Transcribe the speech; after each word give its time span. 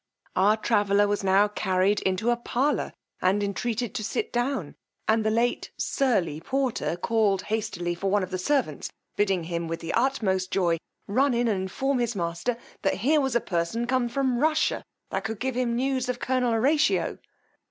Our 0.35 0.57
traveller 0.57 1.07
was 1.07 1.23
now 1.23 1.47
carried 1.47 1.99
into 2.01 2.31
a 2.31 2.35
parlour 2.35 2.91
and 3.21 3.43
entreated 3.43 3.93
to 3.93 4.03
sit 4.03 4.33
down, 4.33 4.73
and 5.07 5.23
the 5.23 5.29
late 5.29 5.69
surly 5.77 6.41
porter 6.43 6.97
called 6.97 7.43
hastily 7.43 7.93
for 7.93 8.09
one 8.09 8.23
of 8.23 8.31
the 8.31 8.39
servants, 8.39 8.91
bidding 9.15 9.43
him, 9.43 9.67
with 9.67 9.79
the 9.79 9.93
utmost 9.93 10.49
joy, 10.49 10.79
run 11.05 11.35
in 11.35 11.47
and 11.47 11.61
inform 11.61 11.99
his 11.99 12.15
master 12.15 12.57
that 12.81 12.95
here 12.95 13.21
was 13.21 13.35
a 13.35 13.39
person 13.39 13.85
come 13.85 14.09
from 14.09 14.39
Russia 14.39 14.83
that 15.11 15.23
could 15.23 15.39
give 15.39 15.53
him 15.53 15.75
news 15.75 16.09
of 16.09 16.17
colonel 16.17 16.49
Horatio. 16.51 17.19